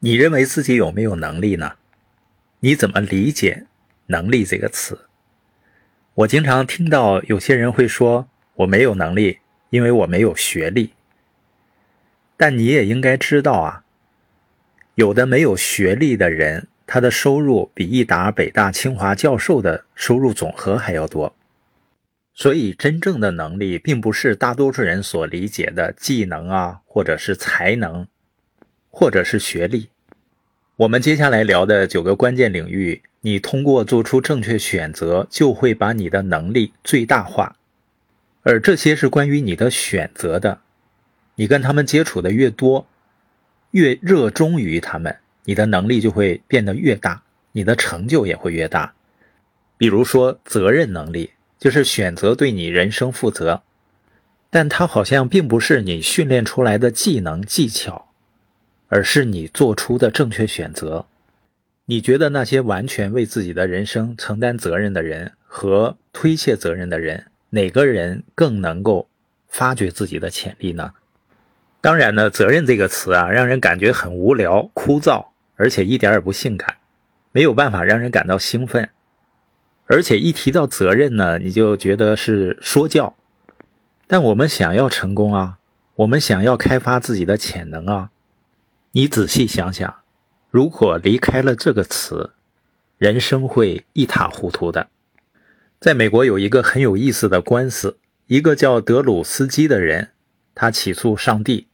[0.00, 1.72] 你认为自己有没有能力呢？
[2.60, 3.66] 你怎么理解
[4.06, 5.06] “能力”这个词？
[6.14, 9.38] 我经常听到有些人会说：“我没有能力，
[9.70, 10.92] 因为我没有学历。”
[12.36, 13.84] 但你也应该知道啊，
[14.94, 21.34] 有的没有学历的人，他的收入比一打北大、清华教授的收入总和还要多。
[22.34, 28.06] 所以，真正的能力并不是大多数人所理解的技能啊，或者是才能。
[28.90, 29.88] 或者是学历，
[30.76, 37.56] 我们接下来聊的九个关键领域，你通过做出正确选择，就会把你的能力最大化。
[38.42, 40.60] 而这些是关于你的选择的，
[41.34, 42.86] 你跟他们接触的越多，
[43.72, 48.94] 越热衷于他们，你的能力就会变得越大，你的成就也会越大。
[49.76, 53.62] 比如说，责任能力就是选择对你人生负责，
[54.50, 58.07] 但它好像并不是你训练出来的技能技巧。
[58.88, 61.06] 而是你做出的正确选择。
[61.86, 69.08] 你觉得那些完全为自己的人生承担责任的人和推卸责任的人，哪个人更能够
[69.48, 70.92] 发掘自己的潜力呢？
[71.80, 76.76] 当然呢，责任这个词啊，让人感觉很无聊、枯燥，而且一点也不性感，
[77.32, 78.90] 没有办法让人感到兴奋。
[79.86, 83.16] 而且一提到责任呢，你就觉得是说教。
[84.06, 85.58] 但我们想要成功啊，
[85.94, 88.10] 我们想要开发自己的潜能啊。
[88.92, 89.96] 你仔细想想，
[90.50, 92.30] 如果离开了这个词，
[92.96, 94.88] 人生会一塌糊涂的。
[95.78, 100.12] 在美国有一个很有意思的官司，一个叫德鲁斯基的人，
[100.54, 101.68] 他起诉上帝，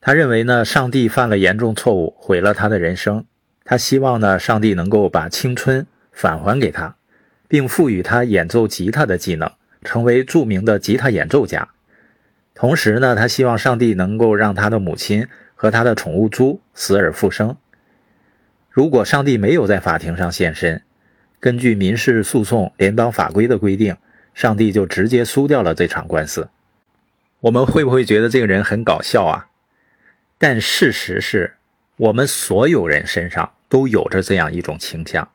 [0.00, 3.24] 他认为呢，上帝犯了严重错误，毁了他的人生。
[3.64, 6.94] 他希望呢，上帝能够把青春返还给他，
[7.48, 9.50] 并赋予他演奏吉他的技能，
[9.82, 11.68] 成为著名的吉他演奏家。
[12.54, 15.26] 同时呢，他希望上帝能够让他的母亲。
[15.60, 17.56] 和他的宠物猪死而复生。
[18.70, 20.80] 如果上帝没有在法庭上现身，
[21.40, 23.96] 根据民事诉讼联邦法规的规定，
[24.34, 26.48] 上帝就直接输掉了这场官司。
[27.40, 29.48] 我们会不会觉得这个人很搞笑啊？
[30.38, 31.54] 但事实是，
[31.96, 35.28] 我们所有人身上都有着这样一种倾向：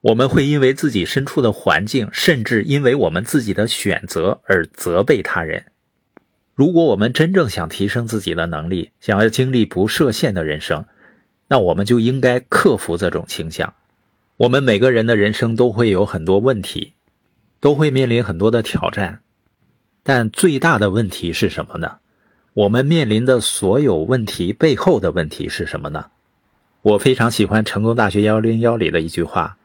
[0.00, 5.66] 我们会因为自己身处的环境，甚至因为我们自己的选择而责备他人。
[6.60, 10.84] 如果我们真正想提升自己的能力，想要经历不设限的人生，
[11.48, 13.72] 那我们就应该克服这种倾向。
[14.36, 16.92] 我们每个人的人生都会有很多问题，
[17.60, 19.20] 都会面临很多的挑战，
[20.02, 21.96] 但最大的问题是什么呢？
[22.52, 26.08] 我们面临的所有问题背后的问题是什么呢？
[26.82, 29.56] 我非常喜欢成功大学幺零幺里的一句话：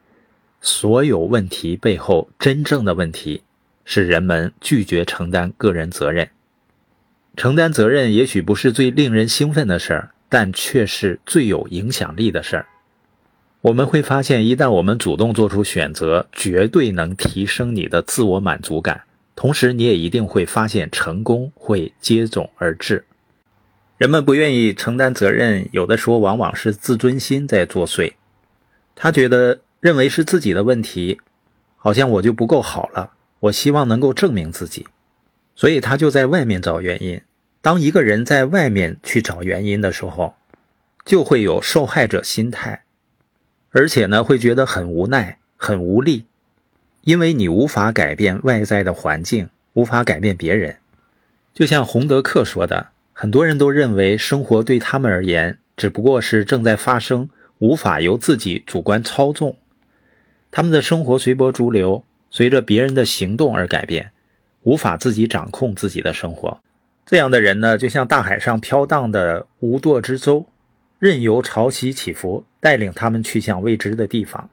[0.62, 3.44] 所有问题背后真正的问题
[3.84, 6.30] 是人们拒绝承担个人责任。
[7.36, 12.66] 承担责任也许不是最令人兴奋的事儿，但却是最有影响力的事儿。
[13.62, 19.02] 我们会发现，一旦我们主动做出选择，绝对能提升你的自我满足感。
[19.36, 23.04] 同时，你也一定会发现成功会接踵而至。
[23.98, 28.14] 人们不愿意承担责任，有的时候往往是自尊心在作祟。
[28.96, 31.20] 他觉得认为是自己的问题，
[31.76, 33.12] 好像我就不够好了。
[33.40, 34.86] 我希望能够证明自己。
[35.56, 37.22] 所以他就在外面找原因。
[37.62, 40.36] 当一个人在外面去找原因的时候，
[41.04, 42.84] 就会有受害者心态，
[43.72, 46.26] 而且呢，会觉得很无奈、很无力，
[47.02, 50.78] 因为你无法改变外在的环境，无法改变别人。
[51.54, 57.30] 就像洪德克说的，很多人都认为生活对他们而言只不过是正在发生，
[57.60, 59.58] 无法由自己主观操纵。
[60.52, 64.12] 他们的生活随波逐流，随着别人的行动而改变。
[64.66, 66.60] 无法自己掌控自己的生活，
[67.06, 70.48] 这样的人呢，就像大海上飘荡的无舵之舟，
[70.98, 74.50] 任由潮汐起伏带领他们去向未知的地方。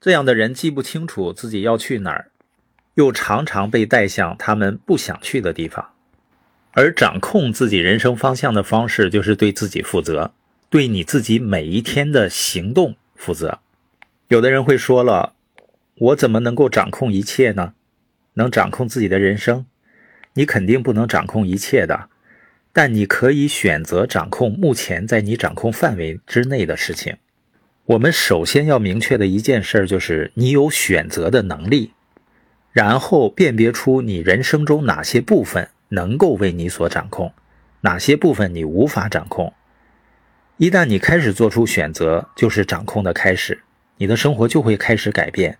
[0.00, 2.30] 这样的人既不清楚自己要去哪儿，
[2.94, 5.88] 又常常被带向他们不想去的地方。
[6.72, 10.32] 而掌控自己人生方向的方式，就是对自己负责，
[10.68, 13.60] 对你自己每一天的行动负责。
[14.26, 15.34] 有的人会说了，
[15.94, 17.74] 我怎么能够掌控一切呢？
[18.34, 19.66] 能掌控自己的人生，
[20.34, 22.08] 你肯定不能掌控一切的，
[22.72, 27.16] 但你可以选择掌控目前在你掌控范围之内的事情。
[27.86, 31.92] 我们首先要明确的一件事就是你有选择的能力，
[32.72, 37.32] 然后辨别出你人生中哪些部分能够为你所掌控，
[37.82, 39.52] 哪些部分你无法掌控。
[40.56, 43.60] 一旦你开始做出选择，就是掌控的开始，
[43.98, 45.58] 你的生活就会开始改变。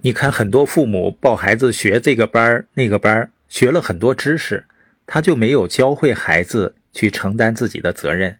[0.00, 4.64] 你看，很多父母抱孩子学这个班那个班，学了很多知识，
[5.06, 8.38] 他就没有教会孩子去承担自己的责任。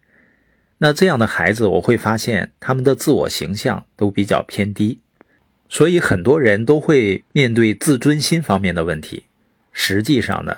[0.77, 5.01] 那这样的孩子，我会发现他们的自我形象都比较偏低，
[5.67, 9.25] 所以很多人都会面对自尊心方面的问题。
[9.73, 10.55] 实际上呢，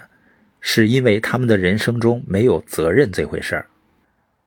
[0.59, 3.65] 是因为他们的人生中没有责任这回事儿。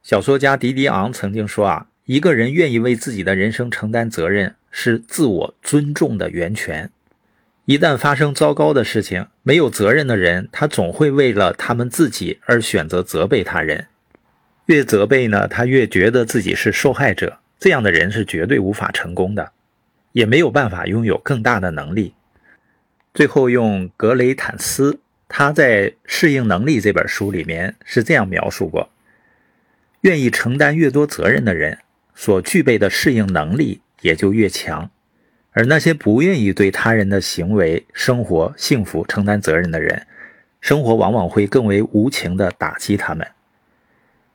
[0.05, 6.91] 小说家迪迪昂曾经说啊，一个人愿意为自己的人生承担责任，是自我尊重的源泉。
[7.65, 13.87] 一旦发生糟糕的事情，没有责任的人，他总会为了他们自己而选择责备他人。
[14.67, 17.39] 越责备呢，他越觉得自己是受害者。
[17.61, 19.53] 这样的人是绝对无法成功的，
[20.11, 22.15] 也没有办法拥有更大的能力。
[23.15, 24.99] 最后，用格雷坦斯
[25.29, 28.91] 他在《适应能力》这本书里面是这样描述过：
[30.01, 31.79] 愿意承担越多责任的人，
[32.15, 34.91] 所具备的适应能力也就越强；
[35.53, 40.07] 而那些不愿意对他人的行为、生活、幸福承担责任的人，
[40.61, 43.27] 生活往往会更为无情地打击他们。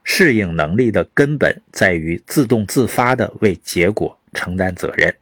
[0.04, 5.14] 适应能力的根本在于自动自发地为结果承担责任。